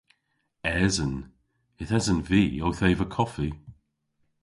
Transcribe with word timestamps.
Esen. 0.83 1.15
Yth 1.81 1.95
esen 1.97 2.19
vy 2.29 2.43
owth 2.65 2.83
eva 2.89 3.05
koffi. 3.15 3.49